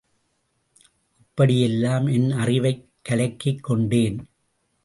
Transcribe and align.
இப்படியெல்லாம் 1.19 2.07
என் 2.07 2.31
அறிவைக் 2.31 2.89
கலக்கிக் 3.09 3.63
கொண்டேன். 3.63 4.27